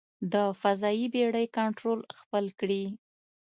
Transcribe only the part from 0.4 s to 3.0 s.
فضايي بېړۍ کنټرول خپل کړي.